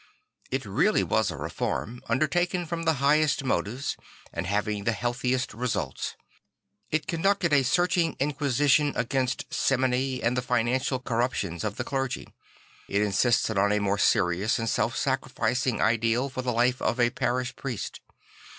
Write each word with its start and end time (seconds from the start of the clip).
I 0.51 0.57
t 0.57 0.67
really 0.67 1.03
was 1.03 1.29
a 1.29 1.37
reform, 1.37 2.01
undertaken 2.09 2.65
from 2.65 2.85
the 2.85 2.93
highest 3.05 3.43
motives 3.43 3.95
and 4.33 4.47
having 4.47 4.83
the 4.83 4.93
healthiest 4.93 5.53
results; 5.53 6.15
it 6.89 7.05
conducted 7.05 7.53
a 7.53 7.61
searching 7.61 8.15
inquisition 8.19 8.93
against 8.95 9.45
simony 9.53 10.23
or 10.23 10.31
the 10.31 10.41
financial 10.41 10.97
corruptions 10.97 11.63
of 11.63 11.75
the 11.75 11.83
clergy; 11.83 12.33
it 12.87 13.03
insisted 13.03 13.59
on 13.59 13.71
a 13.71 13.77
more 13.77 13.99
serious 13.99 14.57
and 14.57 14.67
self 14.71 14.97
sacrificing 14.97 15.79
ideal 15.83 16.29
for 16.29 16.41
the 16.41 16.51
life 16.51 16.81
of 16.81 16.99
a 16.99 17.11
parish 17.11 17.55
priest. 17.55 17.99